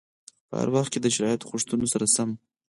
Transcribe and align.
په 0.49 0.55
هر 0.61 0.69
وخت 0.75 0.89
کې 0.93 0.99
د 1.01 1.07
شرایطو 1.15 1.49
غوښتنو 1.51 1.85
سره 1.93 2.05
سم. 2.15 2.29